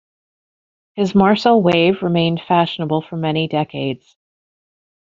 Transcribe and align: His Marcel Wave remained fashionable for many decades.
His 0.95 1.13
Marcel 1.13 1.61
Wave 1.61 2.01
remained 2.01 2.41
fashionable 2.47 3.03
for 3.03 3.17
many 3.17 3.47
decades. 3.47 4.15